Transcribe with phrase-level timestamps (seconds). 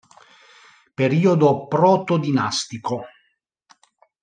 [1.01, 2.97] Periodo Protodinastico